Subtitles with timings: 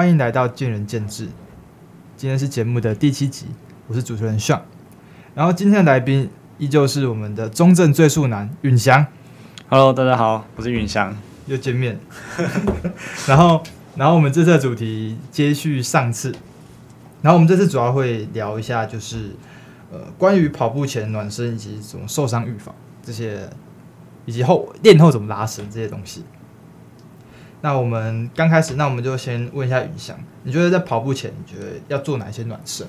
[0.00, 1.28] 欢迎来到见仁见智。
[2.16, 3.44] 今天是节目的第七集，
[3.86, 4.60] 我是主持人 Sean。
[5.34, 9.04] 然后今天的来宾依旧是我们的中正最速男允翔。
[9.68, 12.00] Hello，大家好，我是允翔，又见面。
[13.28, 13.62] 然后，
[13.94, 16.34] 然后我们这次的主题接续上次。
[17.20, 19.32] 然后我们这次主要会聊一下，就是
[19.92, 23.46] 呃，关于跑步前暖身以及怎么受伤预防这些，
[24.24, 26.24] 以及后练后怎么拉伸这些东西。
[27.62, 32.86] 那我们刚开始，那我们就先问一下云翔，你觉得在跑步前，你觉得要做哪些暖身？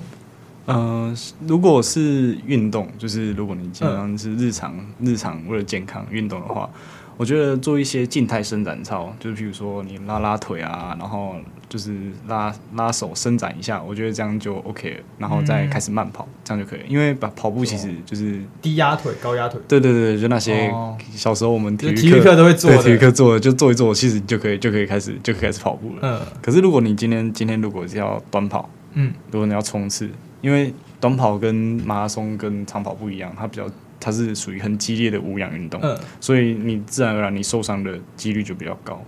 [0.66, 6.70] 嗯、呃，如果是运动，就是如果你经常是日常、嗯、日常为了健康运动的话，
[7.16, 11.36] 我觉得做一些静态伸展操，就是譬如说你拉拉腿啊，然后
[11.68, 11.94] 就是
[12.26, 16.86] 拉拉手伸展一下，我觉得这样就 OK 了，然后再开始慢跑，嗯、这样就可以了。
[16.88, 20.72] 因为把跑步其实就是低压腿、高压腿，对对对，就那些
[21.14, 25.98] 小时候我们体育体育课都会做的，体育课做的就做一做，其实就可以就可以开始就可以开始跑步了。
[26.02, 30.10] 嗯，可是如果你今天今天如果是要短跑，嗯，如果你要冲刺，
[30.40, 33.64] 因为短跑跟马拉松跟长跑不一样，它比较。
[34.02, 39.00] 它是属于很激烈的无氧运动，嗯，所以你自然而然你受伤的几率就比较高。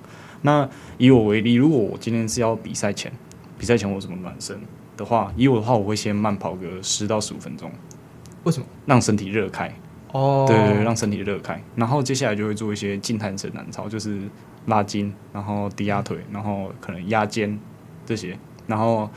[0.43, 3.11] 那以我为例，如果我今天是要比赛前，
[3.59, 4.57] 比赛前我怎么暖身
[4.97, 7.71] 的话，以我的话，我会先慢跑个十到十五分钟。
[8.45, 8.67] 为什么？
[8.87, 9.75] 让身体热开。
[10.13, 11.61] 哦，对对对，让身体热开。
[11.75, 14.21] 然后接下来就会做一些静态伸展操，就是
[14.67, 17.59] 拉筋，然后低压腿，然后可能压肩
[18.07, 18.39] 这些。
[18.67, 19.11] 然后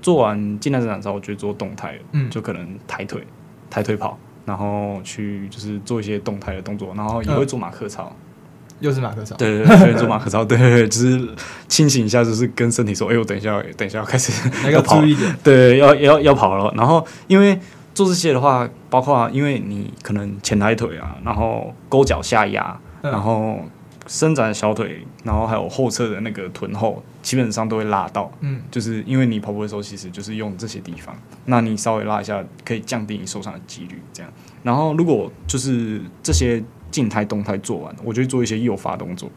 [0.00, 3.26] 做完静态伸展操，我就做动态，嗯，就可能抬腿、
[3.68, 4.16] 抬腿跑。
[4.48, 11.28] 然后去就是做一些动态的动作，然后也会做马克操，嗯、又是马克操，对对对，做马克操， 对对对，就是
[11.68, 14.32] 清醒一下，就是跟身体说，哎，我等一下，等一下要开始
[14.72, 15.02] 要跑，
[15.44, 16.72] 对，要要要跑了。
[16.74, 17.60] 然后因为
[17.92, 23.60] 做这些的话，包括因为你可能前抬腿啊，然后勾脚下压，嗯、然后。
[24.08, 28.32] 伸展小腿，然后还有后侧的那个臀后，基本上都会拉到。
[28.40, 31.14] 嗯，就是因为你跑步的时候，其实就是用这些地方。
[31.44, 34.00] 那你稍微拉一下，可以降低你受伤的几率。
[34.10, 34.32] 这样，
[34.62, 39.30] 然后如果就是这些静态动态做完，我就会做一些诱发动作。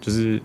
[0.00, 0.40] 就是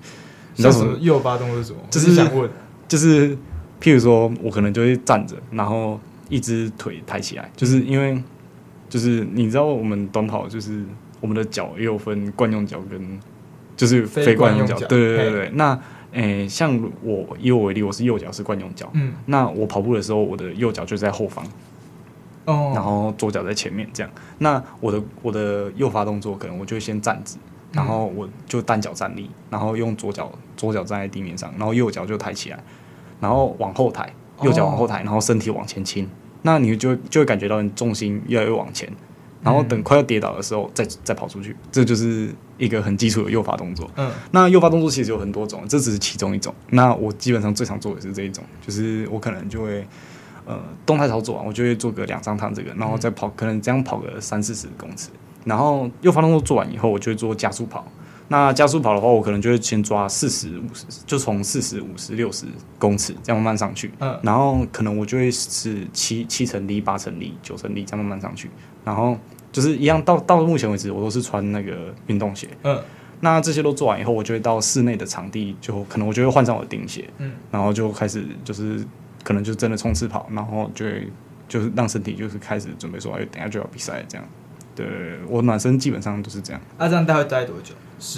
[0.55, 1.79] 你知道什么诱发动作是什么？
[1.91, 2.49] 就是想问，
[2.87, 3.37] 就是
[3.79, 5.99] 譬如说我可能就会站着，然后
[6.29, 8.19] 一只腿抬起来，就是因为
[8.89, 10.83] 就是你知道我们短跑就是
[11.21, 13.19] 我们的脚也有分惯用脚跟。
[13.77, 15.51] 就是非惯用脚，对对对对。
[15.53, 15.79] 那，
[16.11, 18.89] 诶、欸，像我以我为例，我是右脚是惯用脚。
[18.93, 19.13] 嗯。
[19.27, 21.45] 那我跑步的时候，我的右脚就在后方。
[22.45, 22.71] 哦。
[22.73, 24.11] 然后左脚在前面，这样。
[24.39, 27.37] 那我的我的右发动作，可能我就会先站直，
[27.71, 32.59] 然后我就单脚站立，然后用左脚左脚站在地面上，然后右脚就抬起来，
[33.21, 34.11] 然后往后抬，
[34.41, 36.09] 右脚往后抬，然后身体往前倾。
[36.41, 38.89] 那你就就会感觉到你重心越来越往前。
[39.43, 43.89] 然后等快要跌倒的时候再，再再跑出去，这就是一个很基础的诱发动作。
[43.95, 46.53] 嗯，那诱发动作其实有很多种，这只是其中一种。
[46.71, 49.87] 那我基本上最常做的是这一种，就是我可能就会
[50.45, 55.09] 呃动态操作啊，我就会做个两三趟这个，然后再跑，可能这样跑个三四十公尺。
[55.45, 57.85] 然后诱发动作做完以后，我就会做加速跑。
[58.29, 62.45] 那加速跑的话，我可能就会先抓四十五十，就从四十五十六十
[62.77, 63.91] 公尺这样慢慢上去。
[63.99, 68.49] 嗯，然后可能我就会是七七成力、八成力、九成力这样慢慢上去，
[68.83, 69.17] 然后。
[69.49, 72.47] 就是一样，到到目前为止，我都是穿那个运动鞋。
[72.63, 72.79] 嗯，
[73.21, 77.09] 那这些都做完以后，我就会到室内的场地，就可能我就会换上我的钉鞋。
[77.17, 78.85] 嗯，然后就开始就是
[79.23, 81.11] 可能就真的冲刺跑，然后就会
[81.47, 84.27] 就是让身体就是开始准备说，哎，等下就要比赛这样。
[84.75, 84.85] 对，
[85.27, 86.61] 我暖身基本上都是这样。
[86.77, 87.73] 啊，这样大概待多久？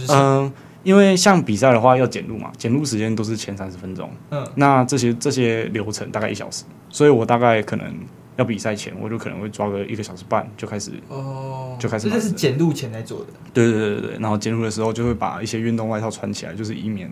[0.09, 0.51] 嗯，
[0.83, 4.09] 因为像比赛的话要检录嘛，检录时间都是前三十分钟。
[4.31, 7.93] 嗯，那这些这些流程大概一小时，所以我大概可能。
[8.37, 12.09] 要比赛前，我就可能会抓个一个小时半就开始哦，就开始。
[12.09, 13.25] 这是检录前来做的。
[13.53, 17.11] 对对对对，然后检录的时候就会把一些运动外套穿起来，就是以免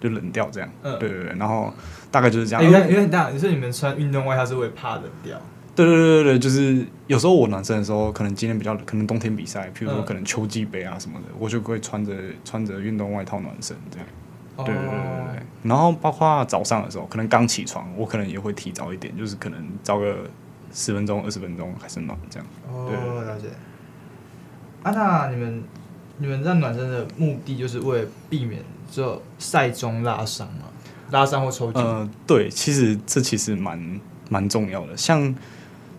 [0.00, 0.68] 就冷掉这样。
[0.80, 1.70] 嗯，对对对，然后
[2.10, 2.64] 大概就是这样。
[2.64, 5.38] 因为因为大，你说你们穿运动外套是会怕冷掉？
[5.74, 12.14] 对对对对对，就是有时候我暖身的时候，可能今天比较可能冬天比赛，譬如说可能秋季杯啊什么的，我就会穿着
[12.44, 14.06] 穿着运动外套暖身这样。
[14.58, 20.16] 对对对对对，然后包括早上的时候，可能刚起床，我可能也会提早一点，就是可能早个。
[20.74, 22.48] 十分钟、二十分钟还是暖这样。
[22.66, 22.96] 哦，对
[23.26, 23.48] 了解。
[24.82, 25.62] 啊，那你们
[26.16, 30.62] 你们在暖身的目的就是为了避免就赛中拉伤吗？
[31.10, 31.82] 拉伤或抽筋？
[31.82, 34.96] 呃，对，其实这其实蛮蛮重要的。
[34.96, 35.34] 像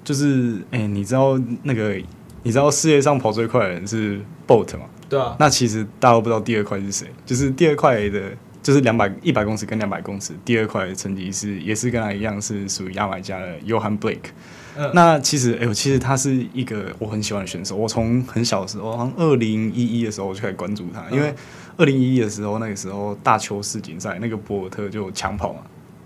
[0.03, 1.95] 就是，哎、欸，你知道那个
[2.43, 4.85] 你知道世界上跑最快的人是 Bolt 吗？
[5.09, 5.35] 对啊。
[5.39, 8.21] 那其实大家都不知道第二快是谁，就是第二快的。
[8.63, 14.29] 就是两百一百公尺跟两百公尺，第二快的成绩是也是跟他一样，是属于牙买加的 Johan Blake。
[14.77, 17.75] 嗯，那其实哎呦，其实他是一个我很喜欢的选手。
[17.75, 21.35] 我从很小的时候，好像二零一一的时候我就开始关注他，因为
[21.75, 25.59] 二零一一的时候那个时候大邱世锦赛那个博尔特就抢跑嘛，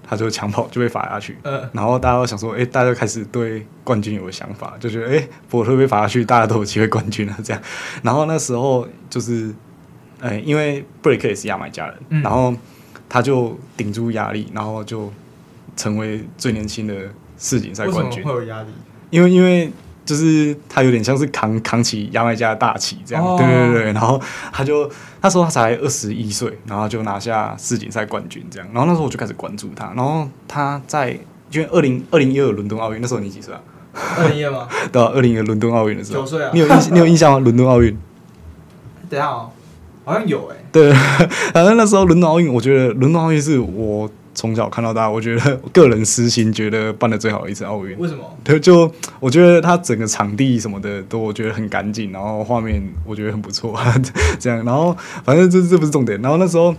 [0.10, 1.38] 他就抢跑就被罚下去。
[1.44, 7.62] 嗯，然后大家都想说，哎，大家就开始对冠军有个想法，就觉得，哎，博尔特被罚下去，大家都有机会冠军了这样。
[8.02, 9.54] 然后那时候就是，
[10.22, 12.56] 哎，因为布雷克也是牙买加人，嗯、然后
[13.10, 15.12] 他就顶住压力，然后就
[15.76, 16.96] 成为最年轻的
[17.38, 18.24] 世锦赛冠军。
[18.24, 18.70] 会有压力？
[19.10, 19.72] 因为因为。
[20.08, 24.20] 就是他有点像是扛扛起牙买加的大旗这样，哦、对对对，然后
[24.54, 24.90] 他就
[25.22, 31.12] 那时候他才二十一岁，然后就拿下世锦赛冠军这样，然后那时候我就开始关注他，然后他在
[31.52, 33.60] 因为二零二零一二伦敦奥运那时候你几岁啊？
[34.18, 34.68] 二零一二吗？
[34.92, 36.52] 对啊，二零一二伦敦奥运的时候，九岁啊？
[36.54, 37.40] 你有印 你有印象吗？
[37.40, 37.98] 伦敦奥运？
[39.10, 39.50] 等下哦，
[40.06, 40.66] 好像有哎、欸。
[40.72, 40.94] 对，
[41.52, 44.10] 反正那时候伦敦奥运，我觉得伦敦奥运是我。
[44.38, 47.98] 从小看到大，我觉得个人私心觉得办的最好的一次奥运。
[47.98, 48.24] 为什么？
[48.44, 48.90] 对，就
[49.20, 53.76] 我觉得它整个场地什么的都我觉得很干净，然后画面我觉得很不错，
[54.40, 54.64] 这样。
[54.64, 54.96] 然后
[55.26, 56.22] 反正这这不是重点。
[56.22, 56.76] 然后那时候。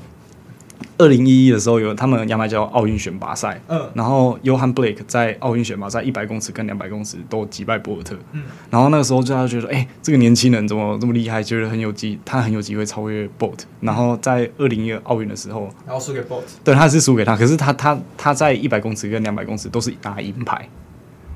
[0.98, 11.40] 二零一一的时候，有他们牙买加奥运选拔赛，嗯，然后约翰布雷克在奥运选拔赛一百公尺跟两百公尺都击败博尔特，嗯，然后那个时候就他觉得，哎、欸，这个年轻人怎么这么厉害？
[11.40, 13.60] 觉得很有机，他很有机会超越 Bolt。
[13.80, 20.68] 然后在二零一二奥运的时候，然后输给 Bolt，对，他是输给他，可是他他他在一百公尺跟两百公尺都是拿银牌，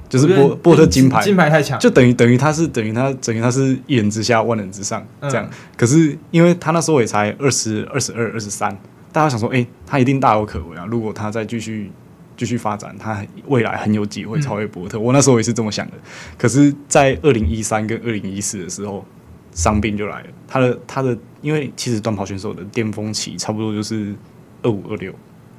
[0.09, 5.47] 就是博博尔特金牌，金牌太强，就等于等于他是等于他等于他是一人之下万人之上这样。
[5.47, 8.77] 嗯、可是因为他那时候也才二十二十二二十三。
[9.13, 10.87] 大家想说，哎、他一定大有可为啊！
[10.87, 11.93] 如果他再继续
[12.37, 14.99] 继续发展，他未来很有机会超越博特。
[14.99, 15.93] 我那时候也是这么想的。
[16.39, 19.05] 可是，在二零一三跟二零一四的时候，
[19.53, 20.29] 伤病就来了。
[20.49, 24.15] 他的他的，因为其实短跑选手的巅峰期差不多就是
[24.63, 25.15] 二五二六，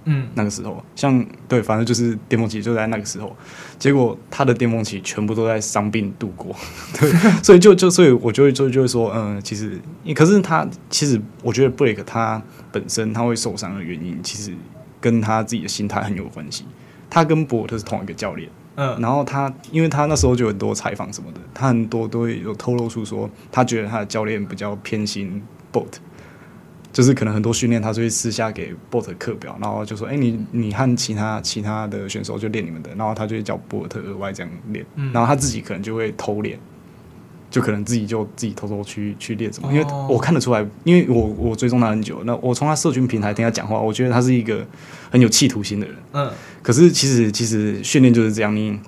[0.06, 3.36] 嗯，那个时候，像对，反正就是巅峰期就在那个时候。
[3.80, 6.56] 结果他的巅峰期全部都在伤病度过，
[7.00, 7.10] 对，
[7.44, 9.78] 所以就就所以我就会就就会说，嗯，其实，
[10.16, 12.42] 可是他其实我觉得 Break 他。
[12.74, 14.52] 本身他会受伤的原因，其实
[15.00, 16.66] 跟他自己的心态很有关系。
[17.08, 25.40] 他跟博尔特是同一个教练，嗯，然后他因为他那时候就有很多采访什么的，他很多都会有透露出说，他觉得他的教练比较偏心
[25.72, 25.92] Bolt，
[26.94, 36.58] 就是可能很多训练他就会私下给 Bolt 课表，然后就说，哎、欸，你你和其他其他的选手就练你们的，然后他就会叫博尔特额外这样练，嗯、然后他自己可能就会偷练。
[37.50, 44.66] 就可能自己就自己偷偷去去练什么，因为我看得出来，因为我我追踪他很久，那我从他社群平台听他讲话，我觉得他是一个
[45.12, 45.96] 很有企图心的人。
[46.14, 46.32] 嗯，
[46.64, 48.80] 可是其实其实训练就是这样，你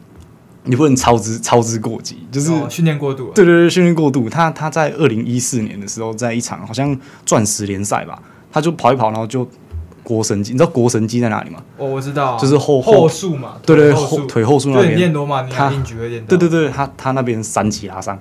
[0.66, 3.32] 你不能操之操之过急，就是训练过度。
[3.34, 4.30] 对对对，训练过度。
[4.30, 8.22] 他他在二零一四年的时候，在一场好像钻石联赛吧，
[8.52, 9.48] 他就跑一跑，然后就
[10.04, 11.64] 腘绳肌，你知道腘绳肌在哪里吗？
[11.78, 14.96] 哦，我知道，就是后后束嘛，对对后腿后束那边。
[14.96, 16.28] 练罗马尼亚硬举会练到。
[16.28, 18.20] 对对对，他他那边三级拉伤。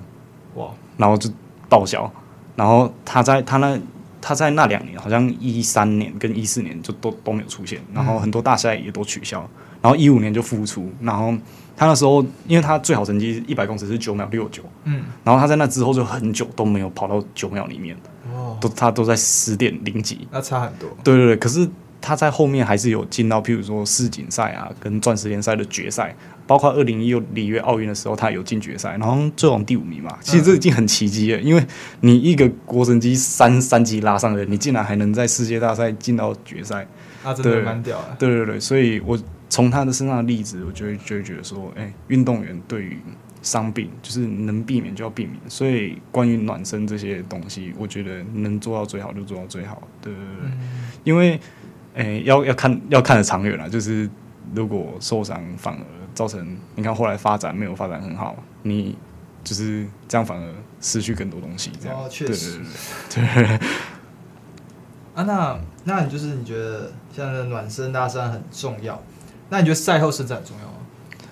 [0.55, 0.67] 哇！
[0.97, 1.29] 然后就
[1.67, 2.09] 报销，
[2.55, 3.77] 然后他在他那
[4.21, 9.45] 他在那两年，好像一三年跟一四年就都都没有出现，然后很多大赛也都取消，
[9.81, 11.33] 然后一五年就复出，然后
[11.75, 17.95] 他那时候因为他最好成绩一百公尺是九秒六九，嗯，然后他在那之后就很久都没有跑到九秒里面，
[18.33, 21.67] 哦，都他都在十点零几，那差很多，对对对，可是。
[22.01, 30.15] 他在后面还是有进到，譬如说世锦赛啊，跟钻石联赛的决赛，包括二零一六里约奥运的时候，他有进决赛，然后最后第五名嘛。
[30.21, 31.65] 其实这已经很奇迹了，因为
[32.01, 36.85] 你一个国神级三三级拉上的人，你竟然还能在世界大赛进到决赛，
[37.23, 38.15] 那真的蛮屌的。
[38.19, 39.17] 对对对，所以我
[39.55, 42.99] 从他的身上的例子，我就会就会觉得说，哎、欸，运动员对于
[43.41, 45.37] 伤病就是能避免就要避免。
[45.47, 49.81] 所以关于暖身这些东西，我觉得能做到最好就做到最好。
[50.01, 50.51] 对对对，嗯、
[51.05, 51.39] 因为。
[51.97, 54.09] 诶、欸，要要看要看的长远了，就是
[54.53, 55.79] 如果受伤反而
[56.13, 58.97] 造成，你看后来发展没有发展很好，你
[59.45, 61.97] 就是这样反而失去更多东西，这样。
[61.97, 62.59] 哦，确实。
[63.09, 63.59] 对对对。
[65.15, 69.01] 啊，那那你就是你觉得现在的暖身拉伤很重要，
[69.49, 70.73] 那你觉得赛后伸展很重要吗？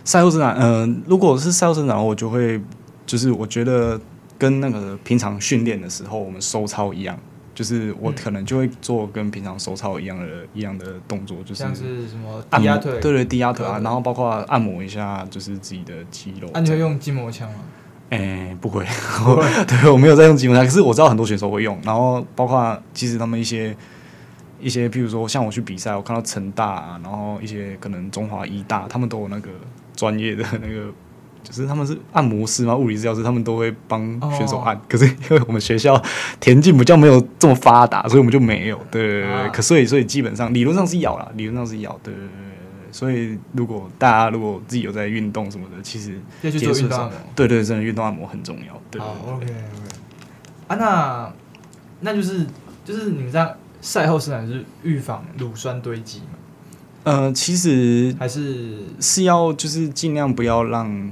[0.03, 2.62] 赛后伸展，嗯、呃，如果是赛后伸展，我就会
[3.05, 4.00] 就是我觉得
[4.38, 7.17] 跟那个平常训练的时候我们收操一样。
[7.55, 16.50] 就是我可能就会做跟平常收操一样的、嗯、一样的动作，就是像是什么低压腿，对对，低压腿啊，然后包括按摩一下，就是自己的肌肉。
[16.51, 17.58] 那、啊、你会用筋膜枪吗？
[18.10, 18.84] 诶、欸，不会，
[19.24, 21.77] 不会 对，我没有在用筋膜枪，可是我知道很多选手会用。
[21.84, 23.77] 然后包括其实他们一些
[24.63, 29.50] 一些，譬如说像我去比赛，我看到成大、啊，然后一些可能中华医大，他们都有那个
[29.96, 30.91] 专业的那个。
[31.43, 34.01] 就是他们是按摩师嘛，物理治疗师，他们都会帮
[34.32, 34.74] 选手按。
[34.74, 34.86] Oh.
[34.88, 36.01] 可是因为我们学校
[36.39, 38.77] 田径比较没有这么发达，所以我们就没有。
[38.89, 39.51] 对对对，ah.
[39.51, 41.91] 可所以所以基本上理论上是要啦，理论上是要。
[42.01, 42.29] 对对对，
[42.93, 47.17] 所以如果大家如果自己有在运动什么的，其实要去做运动按摩。
[47.36, 48.82] 对，对对，真的运动按摩很重要。
[48.89, 49.53] 对，好，OK OK。
[50.70, 51.34] 啊，那
[52.00, 52.48] 那就是
[52.86, 53.53] 就是你们这样
[53.84, 56.40] 赛后是是预防乳酸堆积嘛？
[57.04, 61.12] 呃，其实还是是要就是尽量不要让，嗯、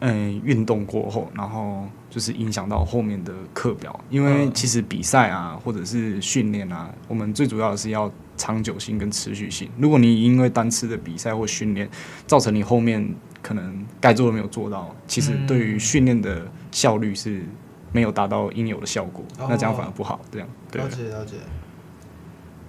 [0.00, 9.68] 呃，运动过后，然后就是影响到后面的课表，因为其实比赛啊，或者是训练啊，我们最主要的是要长久性跟持续性。
[9.78, 11.86] 如果你因为单次的比赛或训练，
[12.26, 13.06] 造成你后面
[13.42, 17.44] 可能该做的没有做到，其实对于训练的效率是
[17.92, 20.18] 没有达到应有的效果，那这样反而不好。
[20.32, 20.80] 这样，对。
[20.80, 21.34] 了解了解。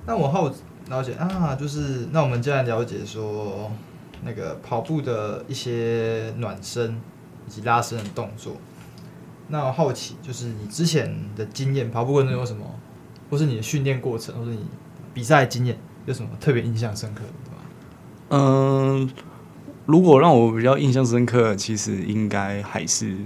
[0.08, 0.52] 那我好
[0.90, 3.72] 了解啊，就是那我们既然了解说
[4.24, 7.02] 那个跑步的一些暖身
[7.48, 8.56] 以及拉伸的动作，
[9.48, 12.64] 那我好奇就是你之前的经验，跑步过程中有什么，
[13.30, 14.66] 或是你的训练过程，或是你
[15.14, 17.58] 比赛经验有什么特别印象深刻的吗？
[18.30, 19.10] 嗯，
[19.88, 23.18] 如果让我比较印象深刻，其实应该还是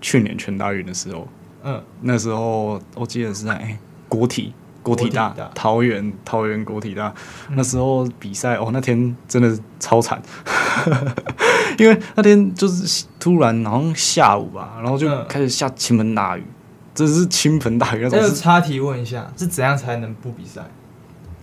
[0.00, 1.28] 去年全大运的时候。
[1.62, 4.52] 嗯，那时候我记得是在、欸、国体。
[4.82, 5.50] 国体大，体大。
[5.54, 7.12] 桃园桃园国体大，
[7.48, 10.20] 嗯、那时候比赛哦，那天真的超惨，
[11.78, 16.44] 因为那天就是突然好像下午吧，然后就开始下倾盆大雨，
[16.94, 18.02] 真、嗯、是倾盆大雨。
[18.10, 20.62] 那个插题问一下，是怎样才能不比赛？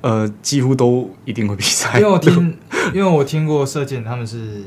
[0.02, 2.58] 呃，几乎都一定会比赛，因为我听，
[2.94, 4.64] 因为我听过射箭他们是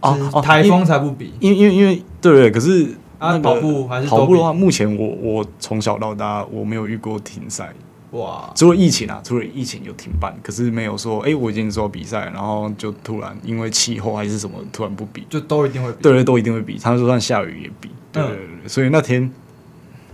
[0.00, 7.72] 哦台风才不比，因为因为因为对对，可是啊跑步还是跑步的话，目前我我从小到大我没有遇过停赛。
[8.12, 8.52] 哇！
[8.54, 16.78] 除了疫情啊，除了疫情有停办，可是没有说，哎、欸，我已经说比赛，然后就突然因为气候还是什么，突然不比，就都一定会比，对对，都一定会比。
[16.78, 18.68] 他说算下雨也比，对对对，对。
[18.68, 19.32] 所以那天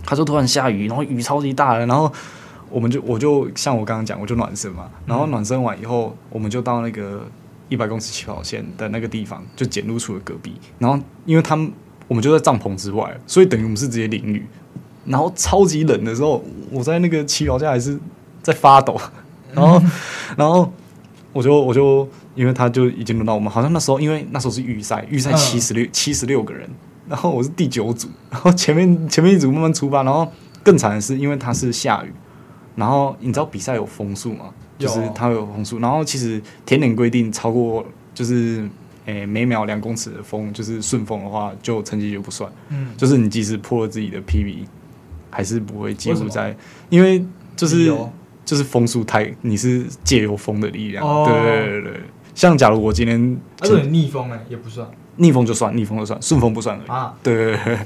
[0.05, 2.09] 他说突然下雨，然后雨超级大的，然后
[2.69, 7.27] 我们就我就像我刚刚讲，我就暖身嘛，然后暖身完以后，我们就到那个
[7.67, 10.53] 一百公尺起跑线的那个地方，就捡露出了隔壁。
[10.77, 11.69] 然后因为他们
[12.07, 14.45] 我们就在帐篷之外，所以等于我们是直接淋雨。
[15.09, 17.99] 然后超级冷的时候，我在那个起跑架还是
[18.43, 18.95] 在发抖，
[19.53, 19.81] 然后，
[20.37, 20.71] 然后
[21.33, 26.69] 我就我就因为他就已经轮到我们，好像那时候因为那时候是预赛，预赛七十六七十六个人，
[27.07, 32.13] 然后我是第九组，然后前面 前面一组慢慢出发，然后更惨的是因为它是下雨，
[32.75, 34.45] 然后你知道比赛有风速吗？
[34.77, 38.69] 就是它有风速，然后其实田联规定超过就是
[39.05, 44.65] 诶每秒两公尺的风，就是顺风的话，就成绩就不算，嗯，就是你即使破了自己的 PB。
[45.29, 46.55] 还是不会记录在，
[46.89, 47.23] 因为
[47.55, 47.93] 就是
[48.45, 52.01] 就是风速太，你是借由风的力量，对对对对。
[52.33, 57.13] 像假如我今天，而且逆风哎，也不算，逆风就算，逆风就算，顺风不算而已啊。
[57.21, 57.77] 对对对，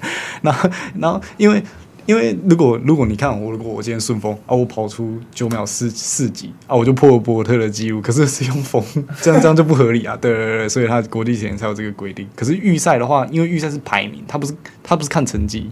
[0.44, 0.70] 然后
[1.00, 1.64] 然后因为
[2.06, 8.84] 因为如果如果你看我，如果我今天顺风啊，我跑出九秒四四几啊，我就破了博特的记录，可是是用风，
[9.22, 10.16] 这样 这样就不合理啊。
[10.16, 12.28] 对对对，所以他国际前才有这个规定。
[12.36, 15.70] 可是预赛的话，因为预赛是排名，他不是他不是看成绩，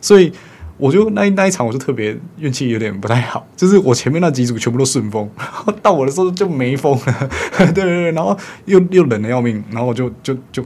[0.00, 0.32] 所以。
[0.78, 10.64] 我就那那一场，我就特别运气有点不太好， 就是我前面那几组全部都顺风，然 后到我的时候就没风了， 对对对，然后又又冷的要命，然后我就就就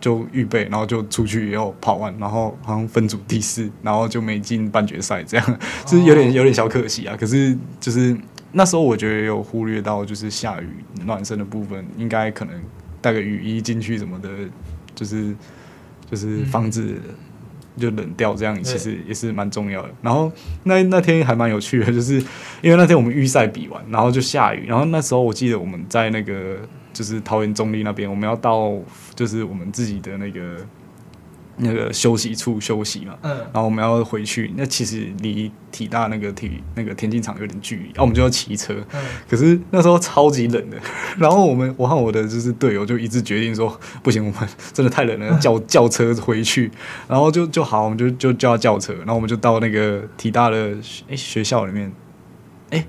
[0.00, 7.16] 就预备，然后就出去以后跑完，然后好像分组第四，然后就没进半决赛，这样就是有点有点小可惜啊。
[7.18, 8.16] 可是就是
[8.52, 10.68] 那时候我觉得有忽略到，就是下雨
[11.04, 12.54] 暖身的部分，应该可能
[13.00, 14.28] 带个雨衣进去什么的，
[14.94, 15.34] 就是
[16.08, 17.00] 就是防止。
[17.78, 19.90] 就冷掉，这样其实也是蛮重要的。
[20.02, 20.30] 然后
[20.64, 22.14] 那那天还蛮有趣的， 就是
[22.60, 24.66] 因为那天我们预赛比完，然后就下雨。
[24.66, 26.56] 然后那时候我记得我们在那个
[26.92, 28.72] 就是桃园中立那边，我们要到
[29.14, 30.56] 就是我们自己的那个。
[31.58, 40.76] 那个休息处休息嘛，嗯，然后我们要回去，那其实离体大那个体那个田径场有点距离，然后我们就要骑车，嗯，可是那时候超级冷的，
[41.18, 46.70] 然后我们我和我的就是队友就一致决定说，不行，我们真的太冷了， 叫叫车回去，
[47.08, 50.74] 然后就就好，我们就就叫他叫车，然后我们就到那个体大的
[51.08, 51.92] 诶学校里面，
[52.70, 52.86] 哎，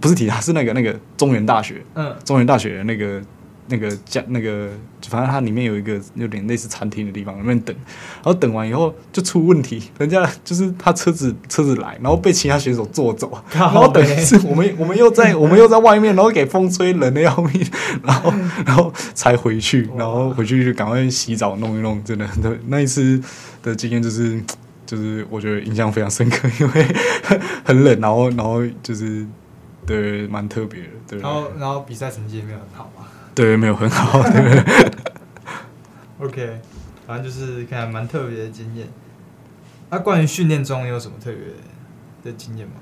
[0.00, 3.22] 不是体大，是那个那个中原大学，嗯，中原大学的那个。
[3.68, 4.68] 那个家那个，
[5.08, 7.74] 反正它里面有一个有点类似餐厅的地方，那边等，
[8.16, 17.66] 然后等完以后就出问题，人家就是他车子车子来，然后被其他选手坐走，然后等于是我们我们又在我们又在外面，然后给风吹冷的要命，
[18.02, 18.32] 然后
[18.64, 23.20] 然后才回去，然后回去就赶快洗澡弄一弄，真的对那一次
[23.62, 24.40] 的经验就是
[24.86, 26.86] 就是我觉得印象非常深刻，因为
[27.64, 29.26] 很冷，然后然后就是
[29.84, 33.04] 对蛮特别的，对，然后然后比赛成绩也没有很好嘛。
[33.36, 34.22] 对，没有很好。
[34.22, 34.64] 对
[36.18, 36.58] ，OK，
[37.06, 38.88] 反正就是看蛮特别的经验。
[39.90, 41.40] 那、啊、关于训练中有什么特别
[42.24, 42.72] 的经验吗？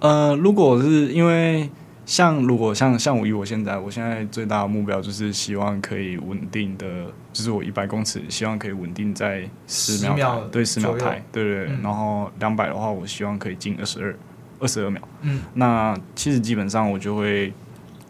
[0.00, 1.70] 呃，如果是因为
[2.04, 11.80] 像如果像像我以我现在，我现在最大的目标就是希望可以稳定的，就是我一百公尺希望可以稳定在十秒，秒对十秒台，对对，对、嗯。
[11.82, 14.14] 然后两百的话，我希望可以进二十二
[14.60, 15.00] 二十二秒。
[15.22, 17.50] 嗯，那其实基本上我就会。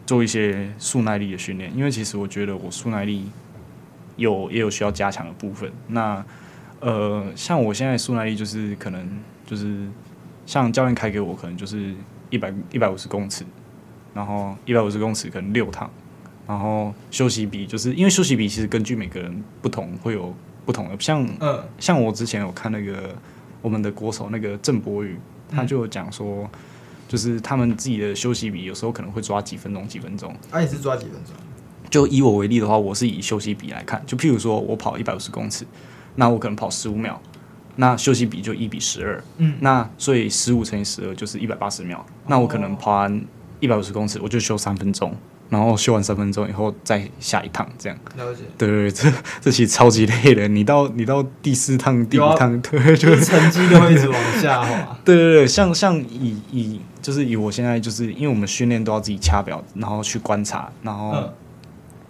[0.05, 3.25] 做一些速耐力的训练，因为其实我觉得我速耐力
[4.17, 5.71] 有也有需要加强的部分。
[5.87, 6.23] 那
[6.79, 9.09] 呃，像我现在速耐力就是可能
[9.47, 9.87] 就是
[10.45, 11.93] 像教练开给我，可能就是
[12.29, 13.43] 一百一百五十公尺，
[14.13, 15.89] 然后一百五十公尺可能六趟，
[16.45, 20.31] 然后休息比就是因为休息比其实根据每个人不同会有
[20.65, 23.15] 不同的，像呃，像我之前有看那个
[23.61, 25.17] 我们的国手那个郑博宇，
[25.49, 26.47] 他就讲说。
[27.07, 30.35] 就是他们自己的休息比，有时候可能会抓几分钟、几分钟。
[30.51, 31.33] 啊，你是抓几分钟？
[31.89, 34.03] 就以我为例的话，我是以休息比来看。
[34.05, 35.65] 就譬如说我跑一百五十公尺，
[36.15, 37.21] 那我可能跑十五秒，
[37.75, 39.23] 那休息比就一比十二。
[39.37, 42.05] 嗯，那所以十五乘以十二就是一百八十秒。
[42.27, 43.25] 那我可能跑完
[43.59, 45.15] 一百五十公尺，我就休三分钟。
[45.49, 47.97] 然后修完三分钟以后再下一趟，这样。
[48.17, 48.41] 了解。
[48.57, 49.11] 对对对，这
[49.41, 50.47] 这其实超级累的。
[50.47, 54.97] 你到你到第四趟、第五趟，对，就成绩都会一直往下滑。
[55.05, 61.31] 对对对，像像以以就是以我现在就是因为我们训练都要自己掐表，然后去观察，然后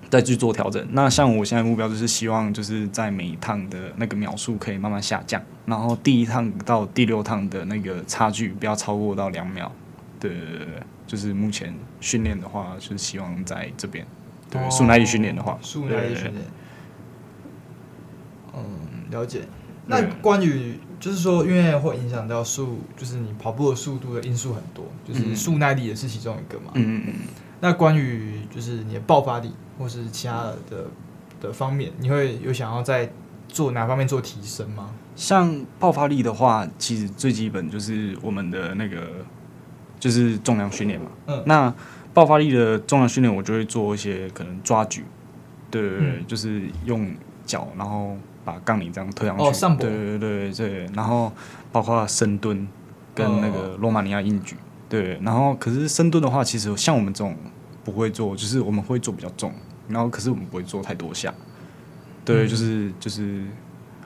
[0.09, 0.81] 再去做调整。
[0.83, 9.69] 嗯、那像我现在目标就是希望就是在每一趟的那个秒数可以慢慢下降，然后第一趟到第六趟的那个差距不要超过到两秒。
[10.19, 10.83] 对对对对。
[11.07, 14.05] 就是目前训练的话，就是希望在这边，
[14.49, 16.43] 对速耐力训练的话，速耐力训练。
[18.55, 19.41] 嗯，了解。
[19.87, 26.71] 那关于就是说，因为会影响到速，就是你跑步的速度的因素很多，就是速耐力也是其中一个嘛。
[26.73, 27.13] 嗯嗯嗯。
[27.59, 30.87] 那关于就是你的爆发力或是其他的
[31.39, 33.11] 的方面，你会有想要在
[33.47, 34.89] 做哪方面做提升吗？
[35.15, 39.25] 像爆发力的话，其实最基本就是我们的那个。
[39.99, 41.73] 就是重量训练嘛，嗯，那
[42.13, 45.03] 爆发力的重量训练，我就会做一些可能抓举，
[45.71, 47.13] 对对对，嗯、就是用
[47.45, 51.31] 脚，然后把杠铃这样推上去，哦，上对对对对，然后
[51.71, 52.67] 包括深蹲
[53.13, 54.55] 跟那个罗马尼亚硬举，
[54.87, 57.35] 对，然后可是深蹲的话，其实像我们这种
[57.83, 59.51] 不会做，就是我们会做比较重，
[59.87, 61.33] 然后可是我们不会做太多下，
[62.23, 63.43] 对，嗯、就是就是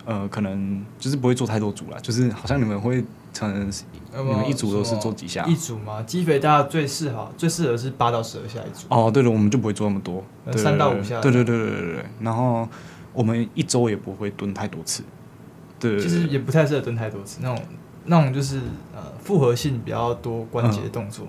[0.06, 3.04] 呃，可能就是不会做太多组了，就是好像你们会。
[3.38, 3.72] 可能
[4.12, 5.46] 你们一组都是做几下？
[5.46, 6.02] 一组吗？
[6.04, 8.88] 肌肥大最适合最适合是八到十二下一组。
[8.90, 10.24] 哦，对了，我们就不会做那么多，
[10.58, 11.22] 三到五下。
[11.22, 12.06] 对对对对对对。
[12.20, 12.68] 然后
[13.14, 15.04] 我们一周也不会蹲太多次。
[15.80, 17.64] 对，其实也不太适合蹲太多次，那种
[18.06, 18.58] 那种就是
[18.94, 21.28] 呃复合性比较多关节动作，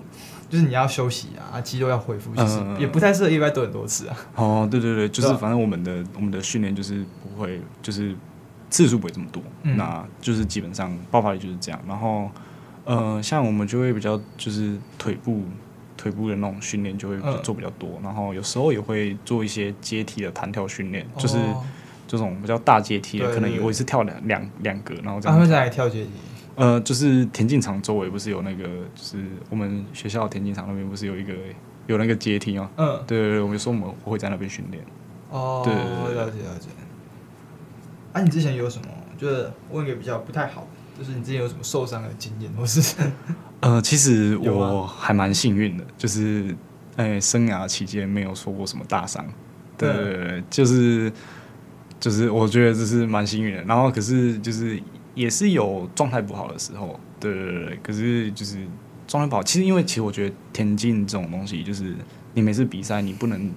[0.49, 4.17] 就是你要休息啊，肌肉要恢复，其实也不太适合一般蹲很多次啊。
[4.35, 8.15] 哦，对对对，就是反正我们的我们的训练就是不会就是。
[8.71, 11.79] 次数不会这么多，嗯、那就是基本上爆发力就是这样。
[11.87, 12.31] 然后，
[12.85, 15.43] 呃，像我们就会比较就是腿部
[15.95, 17.89] 腿部的那种训练就会做比较多。
[17.99, 21.37] 嗯、然后有时候也会做一些阶梯的弹跳训练，哦、就是
[22.07, 25.37] 这种比较大阶梯的，可能我也是跳两两两格，然后这样。
[25.37, 26.09] 他们在跳阶梯？
[26.55, 31.33] 呃，就是田径场周围不是有那个，就是我们学校田径场那边不是有一个
[31.87, 32.69] 有那个阶梯吗？
[32.75, 34.83] 嗯，对对对，我们说我们会在那边训练。
[35.29, 36.67] 哦，对，对，对，了解了解。
[38.13, 38.85] 啊，你之前有什么？
[39.17, 42.95] 就是问一个比较不太好，就是你之前有什么受伤的经验，或是？
[43.59, 46.55] 呃，其实 我还蛮幸运的，就是
[46.95, 49.23] 哎、欸，生涯期间没有受过什么大伤。
[49.77, 51.11] 对，就是
[51.99, 53.63] 就是，我觉得这是蛮幸运的。
[53.63, 54.81] 然后，可是就是
[55.13, 56.99] 也是有状态不好的时候。
[57.19, 58.57] 对对对，可是就是
[59.07, 61.95] 状态不好，其实因为其实我觉得田径这种东西，就是
[62.33, 63.51] 你每次比赛你不能。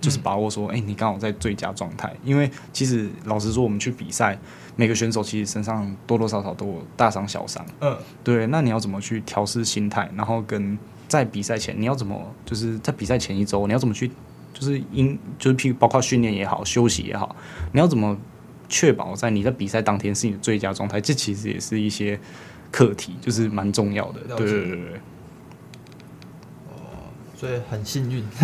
[0.00, 2.14] 就是把握说，哎、欸，你刚好在最佳状态。
[2.24, 4.38] 因为其实老实说，我们去比赛，
[4.76, 7.64] 每个选手其实身上多多少少都有大伤小伤。
[7.80, 8.46] 嗯，对。
[8.46, 10.08] 那你要怎么去调试心态？
[10.14, 14.08] 然后跟在比赛前，你要怎么就是在比赛前一周，你要怎么去，
[14.52, 17.34] 就是因就是譬如包括训练也好，休息也好，
[17.72, 18.16] 你要怎么
[18.68, 21.00] 确保在你在比赛当天是你的最佳状态？
[21.00, 22.18] 这其实也是一些
[22.70, 24.20] 课题，就是蛮重要的。
[24.36, 25.00] 对对对对。
[27.38, 28.24] 所以很幸运，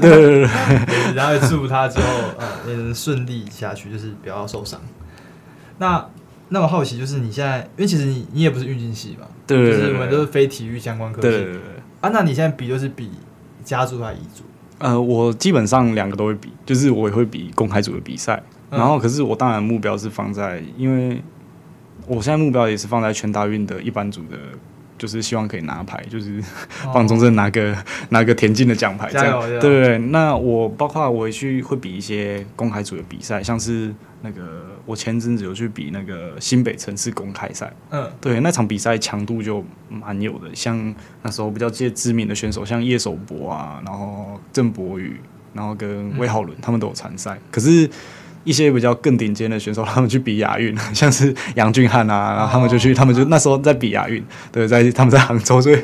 [0.00, 0.48] 对对对，
[0.86, 2.04] 对，然后祝他之后
[2.36, 4.80] 呃也能顺利下去，就是不要受伤。
[5.78, 6.04] 那
[6.48, 11.28] 那我好奇，就是你现在，因为其实你你也不是运动系嘛，对，就是我们都是非体育相关科系。
[11.28, 11.60] 对，对对对。
[12.00, 13.08] 啊，那你现在比就是比
[13.62, 14.42] 家族还是乙组？
[14.78, 18.42] 呃，我基本上两个都会比，就是我也会比公开组的比赛。
[18.70, 21.22] 嗯、然后，可是我当然目标是放在，因为
[22.08, 24.36] 我现在目标也是放在全大运的一般组的。
[25.04, 26.42] 就是希望可以拿牌，就是
[26.94, 27.76] 帮中正拿个、哦、
[28.08, 29.98] 拿个田径的奖牌，这样对？
[29.98, 45.20] 那我包括我也去会比一些公开组的比赛，像是那个我前阵子有去比那个新北城市公开赛，嗯，对，那场比赛强度就蛮有的，像那时候比较些知名的选手，像叶守博啊，然后郑博宇，
[45.52, 47.90] 然后跟魏浩伦，他们都有参赛，可是。
[48.44, 55.74] 一些比较更顶尖的选手，他们去比亚运， 像是杨俊翰啊，然后他们就去，他们就那时候在比亚运，对，在他们在杭州， 所以，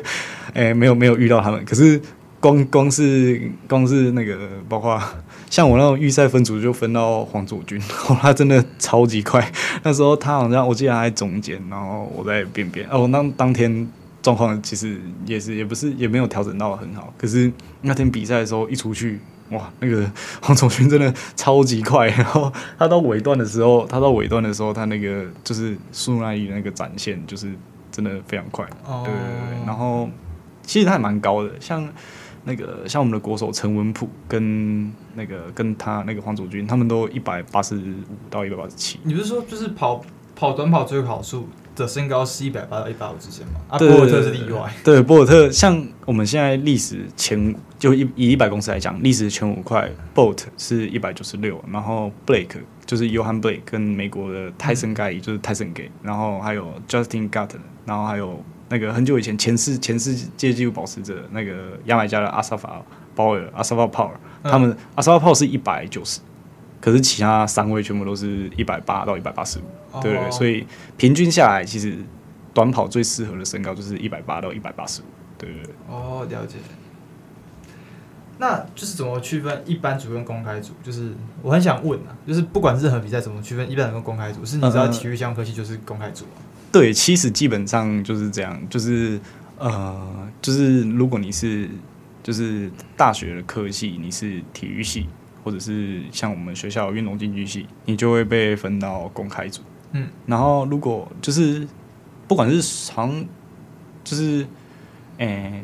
[0.53, 1.63] 诶、欸，没有没有遇到他们。
[1.65, 1.99] 可是
[2.39, 4.37] 光光是光是那个，
[4.69, 5.01] 包括
[5.49, 7.79] 像我那种预赛分组就分到黄祖君，
[8.21, 9.51] 他真的超级快。
[9.83, 12.87] 那时候他好像我记得他在中间，然后我在边边。
[12.89, 13.87] 哦，那当天
[14.21, 17.13] 状况其实也是也不是也没有调整到很好。
[17.17, 19.19] 可是那天比赛的时候一出去，
[19.51, 20.09] 哇，那个
[20.41, 22.07] 黄祖勋真的超级快。
[22.07, 27.53] 然后他到尾段的时候，他到尾段的时候，他那个就是速度那里那个展现就是
[27.91, 28.65] 真的非常快。
[28.85, 30.09] 哦、对对对，然后
[30.63, 31.87] 其实他还蛮高的，像。
[32.43, 37.81] 那个像我们的国手陈文普跟那个跟他那个黄祖军，他们都一百八十五
[38.31, 38.99] 到一百八十七。
[39.03, 40.03] 你不是说就是跑
[40.35, 41.47] 跑短跑最跑数
[41.81, 43.59] 的身高是一百八到一百五之间嘛？
[43.67, 44.73] 啊，对博尔特是例外。
[44.83, 58.41] 对，博尔特像我们现在历史前就一以一百公尺来讲，历史前五块，Bolt 是一百九十六，然后 Blake 就是 Johan Blake 跟美国的泰森盖伊就是泰森盖，然后还有 Justin Gatlin，然后还有。
[58.73, 62.81] 那个很久以前前世前世界纪录保持者那个牙买加的阿萨法
[63.13, 64.11] 鲍尔阿萨法 Power，
[64.43, 66.21] 他们阿萨法 Power 是一百九十，
[66.81, 70.67] 可是其他三位全部都是一百八到一百八十五，对，所以
[70.97, 71.95] 平均下来，其实
[72.53, 75.05] 短跑最适合的身高就是一百八到一百八十五，
[75.37, 75.73] 对对对。
[75.87, 76.57] 哦，了解。
[78.39, 80.73] 那就是怎么区分一般组跟公开组？
[80.81, 81.13] 就是
[81.43, 84.43] 我很想问啊，就是不管任何比赛怎么区分一般组跟公开组？
[84.43, 86.31] 是你知道体育相关科系就是公开组吗？
[86.71, 89.19] 对，其实基本上就是这样，就是
[89.59, 91.69] 呃，就是如果你是
[92.23, 95.07] 就是大学的科系，你是体育系，
[95.43, 99.61] 或者是像我们学校运动竞技系，你就会被分到公开组。
[99.91, 101.67] 嗯，然后如果就是
[102.27, 103.25] 不管是长，
[104.03, 104.45] 就是
[105.17, 105.63] 诶、欸，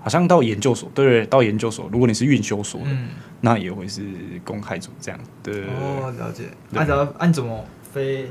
[0.00, 3.08] 好像到研究所，对，对，到研究所，如果你是运修所的，嗯、
[3.40, 4.02] 那也会是
[4.44, 5.20] 公开组这样。
[5.42, 6.44] 对，哦，了解。
[6.74, 8.30] 按照按怎么飞？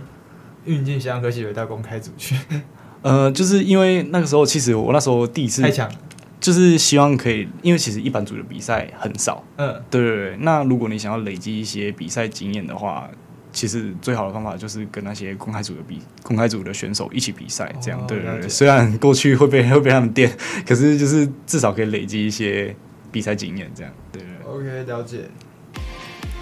[0.66, 2.38] 运进相关科系有到公开组去，
[3.02, 5.92] 呃，就是因为那个时候，其实我那时候第一次太强，
[6.44, 10.38] 就是希望可以，因为其实一般组的比赛很少，嗯，对对对。
[10.42, 13.10] 那如果你想要累积一些比赛经验的话，
[13.54, 18.50] 其实最好的方法就是跟那些公开组的比，公开组的选手一起比赛，这样，哦、对对对。
[18.50, 20.30] 虽然过去会被会被他们电，
[20.68, 22.76] 可是就是至少可以累积一些
[23.10, 24.52] 比赛经验，这样，对对对。
[24.54, 25.20] OK，了解。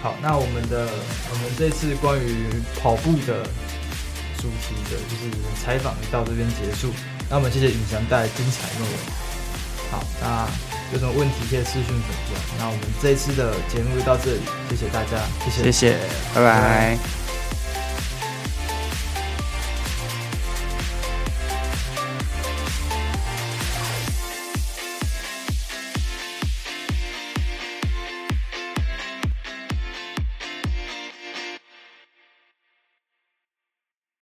[0.02, 0.88] 好，那我们的
[1.30, 2.44] 我们这次关于
[2.80, 3.46] 跑步的。
[4.42, 5.30] 主题的就是
[5.62, 6.90] 采访到这边结束，
[7.30, 9.31] 那我们谢谢尹翔带来精彩内容。
[9.92, 10.48] 好，那
[10.92, 12.32] 有什么问题可以私讯粉丝。
[12.58, 15.96] 那我们这一次的节目就到这里，谢谢大家，谢谢，谢谢，
[16.34, 16.42] 拜拜。
[16.42, 17.21] 拜拜。